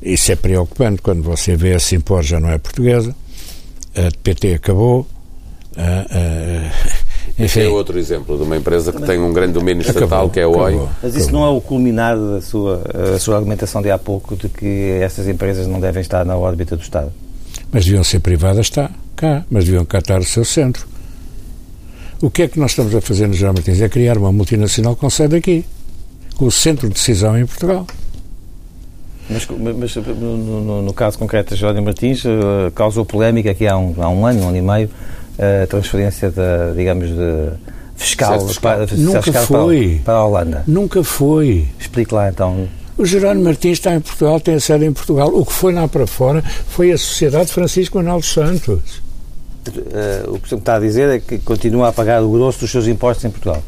[0.00, 3.14] isso é preocupante quando você vê a Simpor já não é portuguesa,
[3.94, 5.06] a PT acabou,
[5.76, 6.94] a, a
[7.44, 7.60] enfim.
[7.60, 10.46] É outro exemplo de uma empresa que tem um grande domínio estatal, acabou, que é
[10.46, 10.80] o OI.
[11.02, 12.82] Mas isso não é o culminado da sua,
[13.14, 16.74] a sua argumentação de há pouco de que essas empresas não devem estar na órbita
[16.74, 17.12] do Estado?
[17.72, 20.86] Mas deviam ser privadas, está cá, mas deviam catar o seu centro.
[22.20, 23.80] O que é que nós estamos a fazer no João Martins?
[23.80, 25.64] É criar uma multinacional com sede aqui,
[26.36, 27.86] com o centro de decisão em Portugal.
[29.28, 33.76] Mas, mas no, no, no, caso concreto de Jorge Martins, uh, causou polémica aqui há
[33.76, 34.90] um, há um ano, um ano e meio,
[35.38, 37.50] a transferência, da, digamos, de
[37.96, 40.00] fiscal, para, Nunca fiscal foi.
[40.04, 40.64] Para, para, a Holanda.
[40.66, 41.68] Nunca foi.
[41.78, 42.68] Explique lá então.
[42.98, 45.28] O Jerónimo Martins está em Portugal, tem a sede em Portugal.
[45.28, 49.02] O que foi lá para fora foi a Sociedade Francisco Manuel Santos.
[49.68, 52.86] Uh, o que está a dizer é que continua a pagar o grosso dos seus
[52.86, 53.62] impostos em Portugal.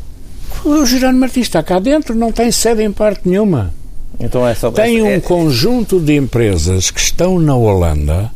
[0.65, 3.75] O Jerónimo Martins está cá dentro, não tem sede em parte nenhuma.
[4.19, 8.31] Então é só, tem é, um é, conjunto de empresas que estão na Holanda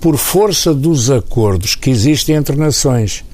[0.00, 3.24] por força dos acordos que existem entre nações.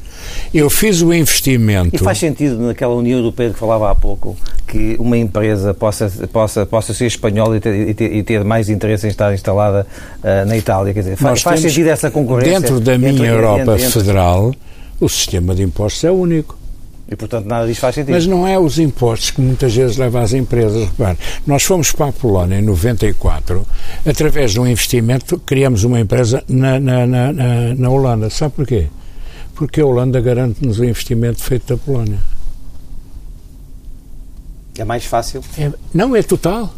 [0.52, 1.94] Eu fiz o investimento.
[1.94, 6.64] E faz sentido naquela União Europeia que falava há pouco que uma empresa possa, possa,
[6.64, 9.87] possa ser espanhola e ter, e ter, e ter mais interesse em estar instalada
[10.22, 10.94] uh, na Itália?
[10.94, 12.61] Quer dizer, faz, faz sentido essa concorrência?
[12.61, 14.54] Dentro da minha entre, Europa entre, entre, Federal,
[14.98, 16.62] o sistema de impostos é único.
[17.12, 18.14] E, portanto, nada disso faz sentido.
[18.14, 20.88] Mas não é os impostos que muitas vezes levam às empresas.
[20.88, 23.66] Repare, nós fomos para a Polónia em 94,
[24.06, 28.30] através de um investimento, criamos uma empresa na, na, na, na, na Holanda.
[28.30, 28.87] Sabe porquê?
[29.62, 32.18] Porque a Holanda garante-nos o investimento feito da Polónia.
[34.77, 35.40] É mais fácil?
[35.57, 36.75] É, não, é total.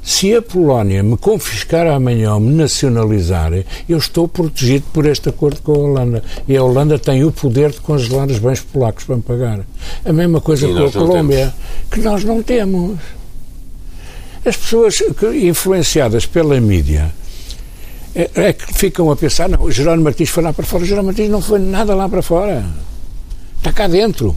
[0.00, 3.52] Se a Polónia me confiscar amanhã ou me nacionalizar,
[3.88, 6.22] eu estou protegido por este acordo com a Holanda.
[6.46, 9.66] E a Holanda tem o poder de congelar os bens polacos para me pagar.
[10.04, 11.52] A mesma coisa e com a Colômbia,
[11.90, 13.00] que nós não temos.
[14.46, 15.02] As pessoas
[15.34, 17.12] influenciadas pela mídia
[18.14, 20.82] é, é, que ficam a pensar, não, o Jerónimo Martins foi lá para fora.
[20.82, 22.64] O Jerónimo Martins não foi nada lá para fora.
[23.58, 24.36] Está cá dentro.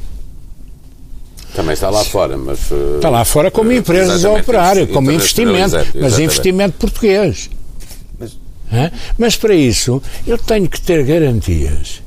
[1.56, 2.72] Também está lá fora, mas.
[2.72, 7.50] Uh, está lá fora como uh, empresas a operar, como investimento, mas investimento português.
[8.20, 8.38] Mas...
[9.18, 12.02] mas para isso eu tenho que ter garantias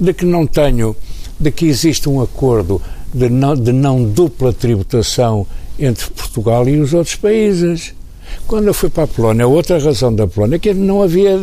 [0.00, 0.96] de que não tenho,
[1.38, 2.80] de que existe um acordo
[3.12, 5.46] de não, de não dupla tributação
[5.78, 7.94] entre Portugal e os outros países.
[8.46, 11.36] Quando eu fui para a Polónia, outra razão da Polónia é que não havia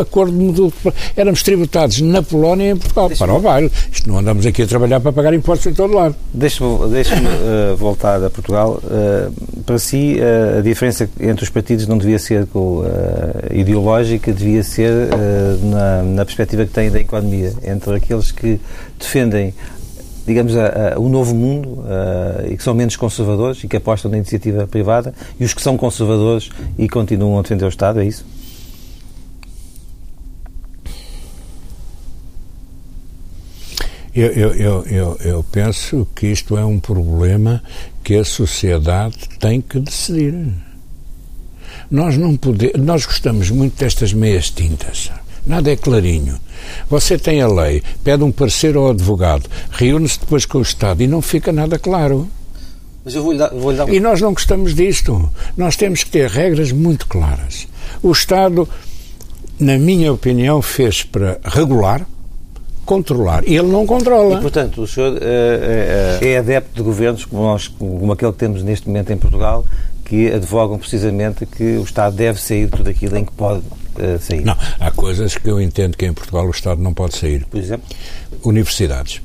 [0.00, 3.10] acordo de Éramos tributados na Polónia e em Portugal.
[3.16, 3.70] Para o baile.
[3.92, 6.14] Isto não andamos aqui a trabalhar para pagar impostos em todo lado.
[6.32, 8.80] Deixe-me deixe uh, voltar a Portugal.
[8.82, 12.82] Uh, para si, uh, a diferença entre os partidos não devia ser com,
[13.52, 14.92] ideológica, devia ser
[15.62, 17.52] na, na perspectiva que têm da economia.
[17.64, 18.58] Entre aqueles que
[18.98, 19.54] defendem
[20.28, 21.84] digamos, a, a, o novo mundo
[22.48, 25.76] e que são menos conservadores e que apostam na iniciativa privada e os que são
[25.76, 28.24] conservadores e continuam a defender o Estado, é isso?
[34.14, 37.62] Eu, eu, eu, eu penso que isto é um problema
[38.02, 40.52] que a sociedade tem que decidir.
[41.90, 45.10] Nós não podemos, nós gostamos muito destas meias tintas.
[45.46, 46.38] Nada é clarinho.
[46.88, 51.06] Você tem a lei, pede um parecer ao advogado, reúne-se depois com o Estado e
[51.06, 52.28] não fica nada claro.
[53.04, 53.88] Mas eu vou-lhe dar, vou dar...
[53.88, 55.30] E nós não gostamos disto.
[55.56, 57.66] Nós temos que ter regras muito claras.
[58.02, 58.68] O Estado,
[59.58, 62.06] na minha opinião, fez para regular,
[62.84, 63.46] controlar.
[63.46, 64.38] E ele não controla.
[64.38, 68.38] E, portanto, o senhor é, é, é adepto de governos como, nós, como aquele que
[68.38, 69.64] temos neste momento em Portugal,
[70.04, 73.62] que advogam precisamente que o Estado deve sair de tudo aquilo em que pode
[73.98, 74.44] uh, sair.
[74.44, 77.44] Não, há coisas que eu entendo que em Portugal o Estado não pode sair.
[77.46, 77.86] Por exemplo?
[78.44, 79.20] Universidades.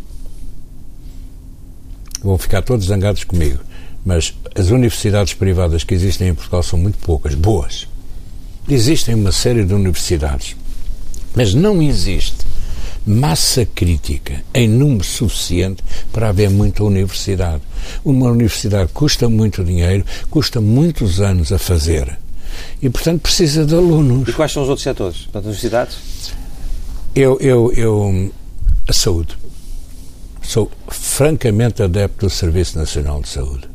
[2.24, 3.60] Vão ficar todos zangados comigo,
[4.06, 7.88] mas as universidades privadas que existem em Portugal são muito poucas, boas.
[8.68, 10.56] Existem uma série de universidades,
[11.36, 12.46] mas não existe
[13.06, 15.84] massa crítica em número suficiente
[16.14, 17.62] para haver muita universidade.
[18.06, 22.18] Uma universidade custa muito dinheiro, custa muitos anos a fazer
[22.82, 24.28] e, portanto, precisa de alunos.
[24.28, 25.98] E quais são os outros setores das universidades?
[27.16, 28.32] Eu, eu, eu,
[28.88, 29.38] a saúde.
[30.42, 33.70] Sou francamente adepto do Serviço Nacional de Saúde.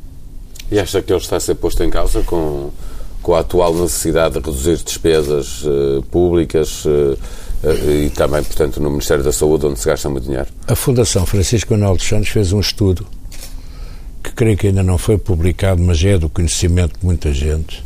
[0.70, 2.70] E acha que ele está a ser posto em causa com,
[3.22, 7.16] com a atual necessidade de reduzir despesas uh, públicas uh,
[7.64, 10.48] uh, e também, portanto, no Ministério da Saúde, onde se gasta muito dinheiro?
[10.66, 13.06] A Fundação Francisco Manuel dos Santos fez um estudo
[14.22, 17.84] que creio que ainda não foi publicado, mas é do conhecimento de muita gente,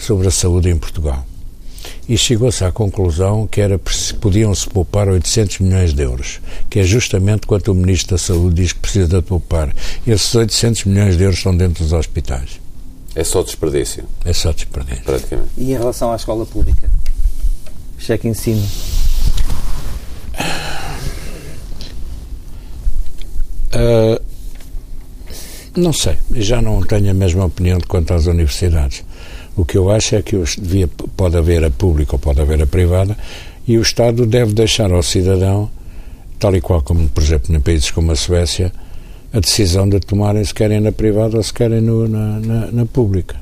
[0.00, 1.24] sobre a saúde em Portugal.
[2.08, 3.80] E chegou-se à conclusão que era
[4.20, 8.72] podiam-se poupar 800 milhões de euros, que é justamente quanto o Ministro da Saúde diz
[8.72, 9.74] que precisa de poupar.
[10.06, 12.60] Esses 800 milhões de euros estão dentro dos hospitais.
[13.14, 14.04] É só desperdício?
[14.24, 15.04] É só desperdício.
[15.04, 15.50] Praticamente.
[15.56, 16.90] E em relação à escola pública?
[17.98, 18.62] Cheque em cima.
[23.72, 24.20] Uh,
[25.76, 29.04] não sei, já não tenho a mesma opinião quanto às universidades.
[29.60, 32.66] O que eu acho é que devia, pode haver a pública ou pode haver a
[32.66, 33.14] privada
[33.68, 35.70] e o Estado deve deixar ao cidadão,
[36.38, 38.72] tal e qual como, por exemplo, em países como a Suécia,
[39.30, 42.86] a decisão de tomarem se querem na privada ou se querem no, na, na, na
[42.86, 43.36] pública.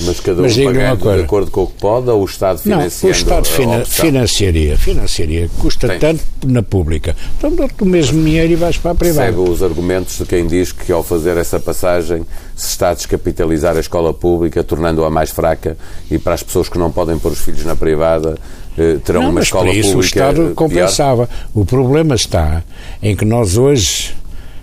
[0.00, 2.94] Mas cada um Mas pagando de acordo com o que pode ou o Estado financiando?
[3.02, 5.50] Não, o Estado fina financiaria, financiaria.
[5.58, 5.98] Custa Tem.
[5.98, 7.14] tanto na pública.
[7.38, 9.28] Então dou-te o mesmo dinheiro e vais para a privada.
[9.28, 12.26] Segue os argumentos de quem diz que ao fazer essa passagem
[12.56, 15.76] se está a descapitalizar a escola pública, tornando-a mais fraca
[16.10, 18.36] e para as pessoas que não podem pôr os filhos na privada
[18.76, 19.98] eh, terão não, uma escola isso pública.
[19.98, 21.26] O Estado compensava.
[21.28, 21.48] Pior.
[21.54, 22.64] O problema está
[23.00, 24.14] em que nós hoje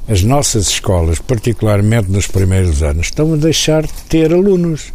[0.10, 4.92] as nossas escolas, particularmente nos primeiros anos, estão a deixar de ter alunos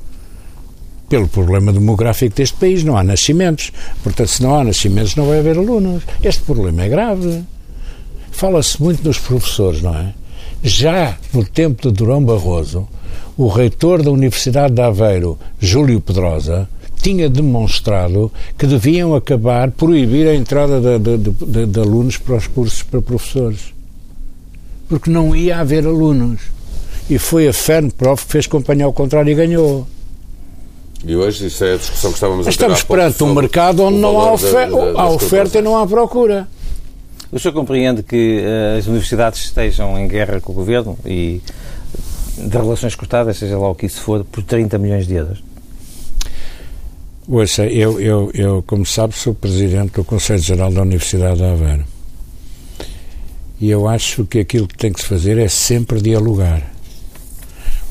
[1.09, 3.73] pelo problema demográfico deste país, não há nascimentos.
[4.03, 6.03] Portanto, se não há nascimentos, não vai haver alunos.
[6.23, 7.43] Este problema é grave.
[8.31, 10.13] Fala-se muito nos professores, não é?
[10.63, 12.89] Já no tempo de Durão Barroso,
[13.37, 16.69] o reitor da Universidade de Aveiro, Júlio Pedrosa,
[17.01, 22.47] tinha demonstrado que deviam acabar, proibir a entrada de, de, de, de alunos para os
[22.47, 23.73] cursos para professores.
[24.89, 26.41] Porque não ia haver alunos.
[27.09, 29.87] E foi a FERNPROF que fez companhia ao contrário e ganhou.
[31.07, 33.99] E hoje isso é a discussão que estávamos a ter Estamos perante um mercado onde
[33.99, 36.49] não há, ofer da, da, há oferta e não há procura.
[37.31, 41.41] O senhor compreende que uh, as universidades estejam em guerra com o governo e
[42.37, 45.45] de relações cortadas, seja lá o que isso for, por 30 milhões de euros?
[47.29, 51.85] Ouça, eu, eu, eu, como sabe, sou presidente do Conselho Geral da Universidade de Aveiro.
[53.61, 56.63] E eu acho que aquilo que tem que se fazer é sempre dialogar.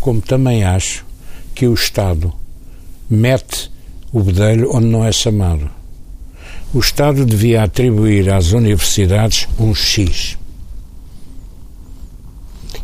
[0.01, 1.05] Como também acho
[1.53, 2.33] que o Estado
[3.09, 3.71] mete
[4.11, 5.69] o bedelho onde não é chamado.
[6.73, 10.37] O Estado devia atribuir às universidades um X.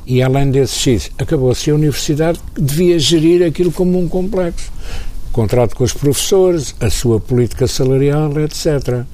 [0.05, 4.71] E além desse X, acabou-se a universidade devia gerir aquilo como um complexo.
[5.31, 9.05] contrato com os professores, a sua política salarial, etc.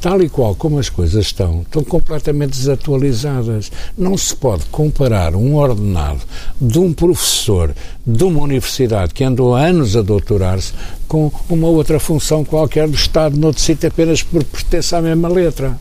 [0.00, 3.70] Tal e qual como as coisas estão, estão completamente desatualizadas.
[3.96, 6.20] Não se pode comparar um ordenado
[6.60, 7.74] de um professor
[8.06, 10.72] de uma universidade que andou anos a doutorar-se
[11.06, 15.78] com uma outra função qualquer do Estado noutro sítio apenas por pertencer à mesma letra.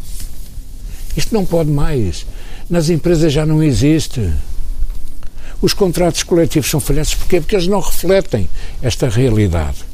[1.16, 2.26] Isto não pode mais.
[2.70, 4.32] Nas empresas já não existe.
[5.62, 7.40] Os contratos coletivos são falhantes porquê?
[7.40, 8.50] Porque eles não refletem
[8.82, 9.91] esta realidade.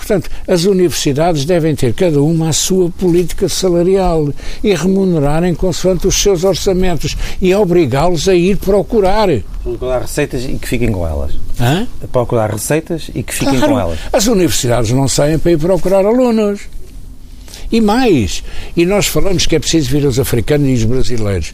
[0.00, 4.32] Portanto, as universidades devem ter cada uma a sua política salarial
[4.64, 9.28] e remunerarem consoante os seus orçamentos e obrigá-los a ir procurar.
[9.62, 11.32] Procurar receitas e que fiquem com elas.
[11.60, 11.86] Hã?
[12.10, 13.98] Procurar receitas e que fiquem claro, com elas.
[14.10, 16.60] As universidades não saem para ir procurar alunos.
[17.70, 18.42] E mais,
[18.74, 21.52] e nós falamos que é preciso vir os africanos e os brasileiros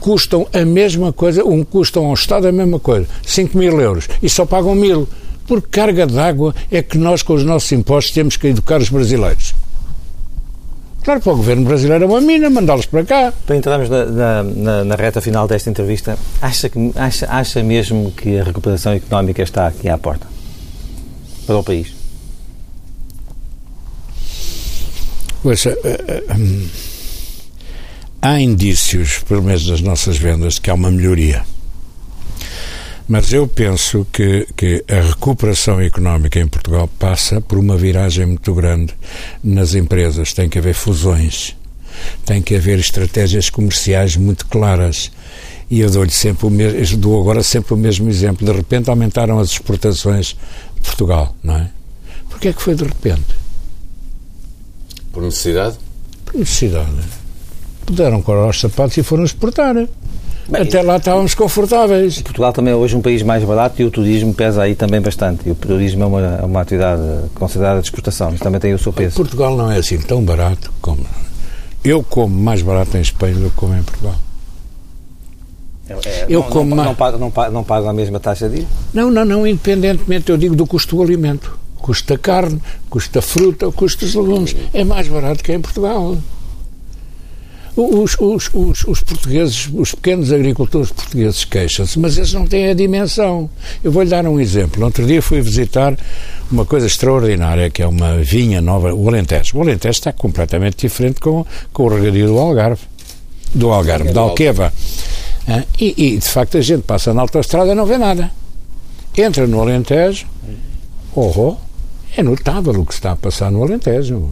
[0.00, 4.28] custam a mesma coisa, um custam ao Estado a mesma coisa, 5 mil euros, e
[4.28, 5.06] só pagam mil.
[5.46, 9.54] Por carga d'água é que nós, com os nossos impostos, temos que educar os brasileiros?
[11.04, 13.32] Claro, para o governo brasileiro é uma mina, mandá-los para cá.
[13.44, 18.10] Para entrarmos na, na, na, na, reta final desta entrevista, acha, que, acha, acha mesmo
[18.12, 20.26] que a recuperação económica está aqui à porta?
[21.46, 21.92] Para o país?
[25.42, 26.68] Poxa, uh, uh, um,
[28.22, 31.44] há indícios, pelo menos das nossas vendas, de que há uma melhoria.
[33.06, 38.54] Mas eu penso que, que a recuperação económica em Portugal passa por uma viragem muito
[38.54, 38.94] grande
[39.42, 40.32] nas empresas.
[40.32, 41.54] Tem que haver fusões,
[42.24, 45.12] tem que haver estratégias comerciais muito claras.
[45.70, 48.46] E eu dou-lhe sempre o mesmo, dou agora sempre o mesmo exemplo.
[48.46, 50.28] De repente aumentaram as exportações
[50.76, 51.70] de Portugal, não é?
[52.30, 53.36] Porquê é que foi de repente?
[55.12, 55.76] Por necessidade?
[56.24, 56.90] Por necessidade.
[57.84, 59.76] Puderam colar os sapatos e foram exportar.
[60.48, 62.20] Bem, Até lá estávamos confortáveis.
[62.20, 65.48] Portugal também é hoje um país mais barato e o turismo pesa aí também bastante.
[65.48, 67.02] E o turismo é uma, é uma atividade
[67.34, 69.16] considerada de exportação, mas também tem o seu peso.
[69.16, 71.04] Portugal não é assim tão barato como.
[71.82, 74.16] Eu como mais barato em Espanha do que como em Portugal.
[75.88, 78.48] É, é, eu não, como não, não, pago, não, pago, não pago a mesma taxa
[78.48, 81.58] de Não, não, não, independentemente, eu digo do custo do alimento.
[81.76, 84.56] Custa carne, custa fruta, custa os legumes.
[84.72, 86.16] É mais barato que em Portugal.
[87.76, 92.74] Os, os, os, os, portugueses, os pequenos agricultores portugueses queixam-se, mas eles não têm a
[92.74, 93.50] dimensão.
[93.82, 94.84] Eu vou-lhe dar um exemplo.
[94.84, 95.96] Outro dia fui visitar
[96.50, 99.58] uma coisa extraordinária, que é uma vinha nova, o Alentejo.
[99.58, 102.82] O Alentejo está completamente diferente com, com o regadio do Algarve,
[103.52, 104.72] do Algarve, da Alqueva.
[105.48, 108.30] Ah, e, e, de facto, a gente passa na autoestrada e não vê nada.
[109.16, 110.26] Entra no Alentejo,
[111.14, 111.56] oh, oh,
[112.16, 114.30] é notável o que está a passar no Alentejo.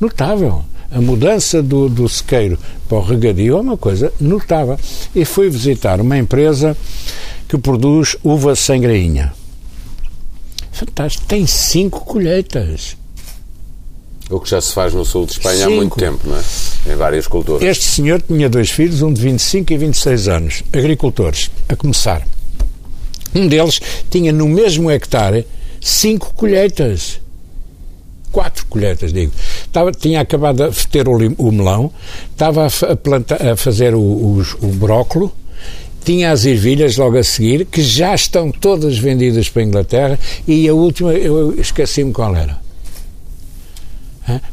[0.00, 2.58] Notável a mudança do, do sequeiro
[2.88, 4.78] para o regadio é uma coisa notável.
[5.14, 6.76] E fui visitar uma empresa
[7.46, 9.32] que produz uva sem grainha.
[10.72, 11.26] Fantástico.
[11.26, 12.96] Tem cinco colheitas.
[14.30, 15.72] O que já se faz no sul de Espanha cinco.
[15.72, 16.92] há muito tempo, não é?
[16.92, 17.62] Em várias culturas.
[17.62, 22.26] Este senhor tinha dois filhos, um de 25 e 26 anos, agricultores, a começar.
[23.34, 23.80] Um deles
[24.10, 25.46] tinha no mesmo hectare
[25.80, 27.20] cinco colheitas
[28.30, 29.32] quatro colheitas, digo.
[29.68, 31.92] Estava, tinha acabado de ter o, o melão,
[32.30, 35.32] estava a, planta, a fazer o, o, o brócolo,
[36.04, 40.66] tinha as ervilhas logo a seguir, que já estão todas vendidas para a Inglaterra, e
[40.66, 42.58] a última, eu esqueci-me qual era.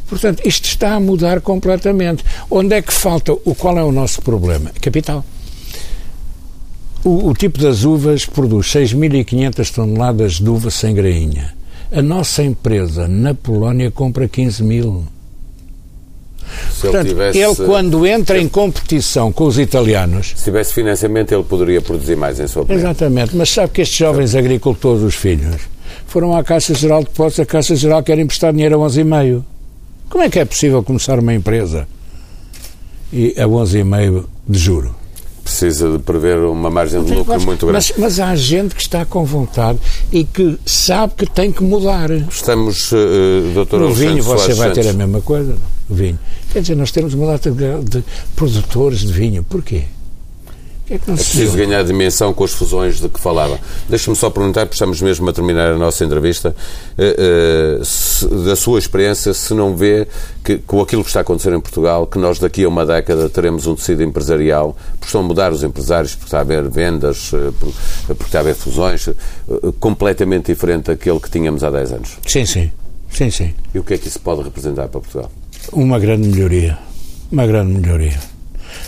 [0.08, 2.24] Portanto, isto está a mudar completamente.
[2.50, 3.34] Onde é que falta?
[3.34, 4.72] O qual é o nosso problema?
[4.82, 5.24] Capital.
[7.04, 11.54] O, o tipo das uvas produz 6.500 toneladas de uva sem grainha.
[11.96, 15.06] A nossa empresa na Polónia compra 15 mil.
[16.70, 20.34] Se Portanto, ele, tivesse, ele, quando entra em competição com os italianos.
[20.36, 22.82] Se tivesse financiamento, ele poderia produzir mais em sua opinião.
[22.82, 25.56] Exatamente, mas sabe que estes jovens agricultores, os filhos,
[26.06, 29.42] foram à Caixa Geral de Depósitos, a Caixa Geral quer emprestar dinheiro a 11,5.
[30.10, 31.88] Como é que é possível começar uma empresa
[33.14, 35.05] e a 11,5 de juro?
[35.46, 37.72] Precisa de prever uma margem de lucro muito grande.
[37.72, 39.78] Mas, mas, há gente que está com vontade
[40.12, 42.10] e que sabe que tem que mudar.
[42.10, 42.96] Estamos, uh,
[43.54, 45.56] doutor No vinho você vai ter a mesma coisa,
[45.88, 46.18] o vinho.
[46.52, 48.04] Quer dizer, nós temos uma data de, de
[48.36, 49.44] produtores de vinho.
[49.44, 49.84] Porquê?
[50.90, 53.60] É, que é preciso ganhar dimensão com as fusões de que falava.
[53.90, 56.56] Deixe-me só perguntar, porque estamos mesmo a terminar a nossa entrevista,
[56.98, 60.08] uh, uh, se, da sua experiência, se não vê
[60.44, 63.28] que com aquilo que está a acontecer em Portugal, que nós daqui a uma década
[63.30, 67.34] teremos um tecido empresarial, porque estão a mudar os empresários, porque está a haver vendas,
[67.34, 67.52] uh,
[68.08, 69.10] porque está a haver fusões,
[69.80, 72.18] completamente diferente daquele que tínhamos há 10 anos.
[72.28, 72.72] Sim, sim.
[73.10, 73.54] Sim, sim.
[73.74, 75.32] E o que é que isso pode representar para Portugal?
[75.72, 76.78] Uma grande melhoria.
[77.32, 78.20] Uma grande melhoria.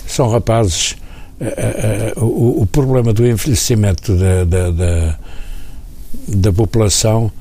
[0.05, 0.95] São rapazes
[1.39, 5.19] uh, uh, o, o, problema do envelhecimento da, da, da,
[6.27, 7.31] da população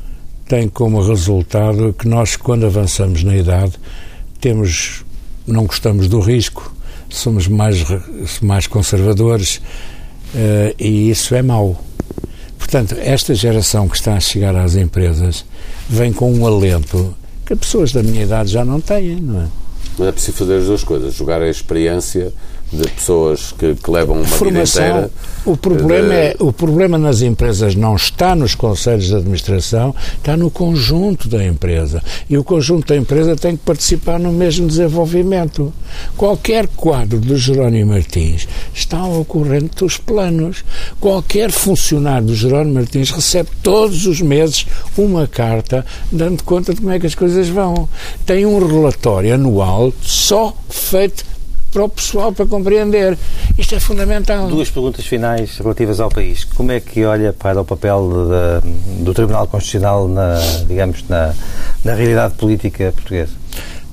[0.49, 3.72] tem como resultado que nós, quando avançamos na idade,
[4.40, 5.05] temos,
[5.47, 6.74] não gostamos do risco,
[7.09, 7.84] somos mais,
[8.40, 11.82] mais conservadores uh, e isso é mau.
[12.59, 15.44] Portanto, esta geração que está a chegar às empresas
[15.88, 19.47] vem com um alento que pessoas da minha idade já não têm, não é?
[19.99, 22.32] Mas é preciso fazer as duas coisas, jogar a experiência
[22.72, 25.10] de pessoas que, que levam uma Formação, vida inteira.
[25.44, 26.14] O problema, de...
[26.14, 31.44] é, o problema nas empresas não está nos conselhos de administração, está no conjunto da
[31.44, 32.02] empresa.
[32.28, 35.72] E o conjunto da empresa tem que participar no mesmo desenvolvimento.
[36.16, 40.64] Qualquer quadro do Jerónimo Martins está ao corrente dos planos.
[41.00, 44.66] Qualquer funcionário do Jerónimo Martins recebe todos os meses
[44.98, 47.88] uma carta dando conta de como é que as coisas vão.
[48.24, 51.36] Tem um relatório anual só feito
[51.76, 53.18] para o pessoal para compreender.
[53.58, 54.48] Isto é fundamental.
[54.48, 56.42] Duas perguntas finais relativas ao país.
[56.42, 58.10] Como é que olha para o papel
[58.62, 61.34] de, do Tribunal Constitucional na, digamos, na,
[61.84, 63.34] na realidade política portuguesa?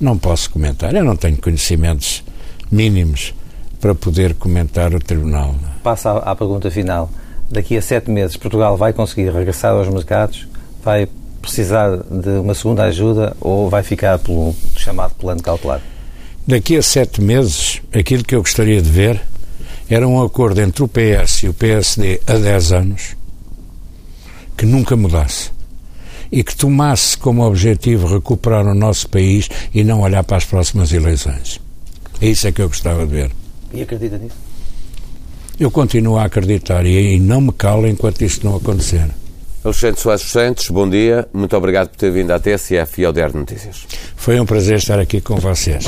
[0.00, 0.94] Não posso comentar.
[0.94, 2.24] Eu não tenho conhecimentos
[2.70, 3.34] mínimos
[3.82, 5.54] para poder comentar o Tribunal.
[5.82, 7.10] Passa à, à pergunta final.
[7.50, 10.48] Daqui a sete meses, Portugal vai conseguir regressar aos mercados?
[10.82, 11.06] Vai
[11.42, 15.82] precisar de uma segunda ajuda ou vai ficar pelo chamado plano cautelar?
[16.46, 19.20] Daqui a sete meses, aquilo que eu gostaria de ver
[19.88, 23.16] era um acordo entre o PS e o PSD há dez anos
[24.56, 25.50] que nunca mudasse
[26.30, 30.92] e que tomasse como objetivo recuperar o nosso país e não olhar para as próximas
[30.92, 31.60] eleições.
[32.20, 33.30] É isso é que eu gostava de ver.
[33.72, 34.36] E acredita nisso?
[35.58, 39.08] Eu continuo a acreditar e, não me calo enquanto isto não acontecer.
[39.64, 41.26] Alexandre Soares Santos, bom dia.
[41.32, 43.86] Muito obrigado por ter vindo à TSF e ao de Notícias.
[44.14, 45.86] Foi um prazer estar aqui com vocês.